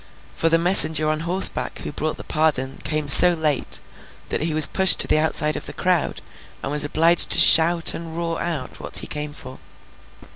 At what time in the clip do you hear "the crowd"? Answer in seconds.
5.67-6.23